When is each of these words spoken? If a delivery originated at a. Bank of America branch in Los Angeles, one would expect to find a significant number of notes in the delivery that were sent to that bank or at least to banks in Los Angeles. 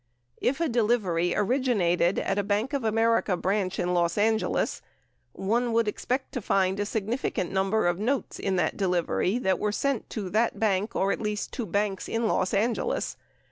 If 0.41 0.59
a 0.59 0.67
delivery 0.67 1.35
originated 1.35 2.17
at 2.17 2.39
a. 2.39 2.43
Bank 2.43 2.73
of 2.73 2.83
America 2.83 3.37
branch 3.37 3.77
in 3.77 3.93
Los 3.93 4.17
Angeles, 4.17 4.81
one 5.31 5.73
would 5.73 5.87
expect 5.87 6.31
to 6.31 6.41
find 6.41 6.79
a 6.79 6.87
significant 6.87 7.51
number 7.51 7.85
of 7.85 7.99
notes 7.99 8.39
in 8.39 8.55
the 8.55 8.71
delivery 8.75 9.37
that 9.37 9.59
were 9.59 9.71
sent 9.71 10.09
to 10.09 10.31
that 10.31 10.59
bank 10.59 10.95
or 10.95 11.11
at 11.11 11.21
least 11.21 11.51
to 11.53 11.67
banks 11.67 12.09
in 12.09 12.27
Los 12.27 12.51
Angeles. 12.51 13.15